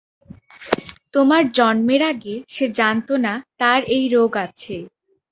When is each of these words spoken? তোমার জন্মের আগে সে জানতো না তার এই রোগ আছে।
তোমার 1.13 1.43
জন্মের 1.57 2.01
আগে 2.11 2.35
সে 2.49 2.65
জানতো 2.79 3.13
না 3.25 3.33
তার 3.61 3.79
এই 3.95 4.05
রোগ 4.15 4.31
আছে। 4.45 4.75